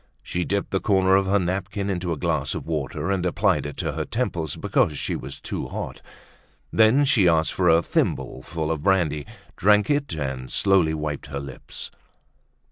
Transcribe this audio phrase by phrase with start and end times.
[0.23, 3.77] She dipped the corner of her napkin into a glass of water and applied it
[3.77, 6.01] to her temples because she was too hot.
[6.73, 11.91] Then, she asked for a thimbleful of brandy, drank it, and slowly wiped her lips.